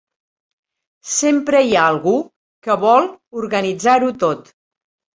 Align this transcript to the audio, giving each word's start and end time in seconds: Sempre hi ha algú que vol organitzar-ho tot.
Sempre 1.17 1.61
hi 1.67 1.77
ha 1.77 1.85
algú 1.91 2.15
que 2.69 2.81
vol 2.87 3.13
organitzar-ho 3.45 4.15
tot. 4.29 4.55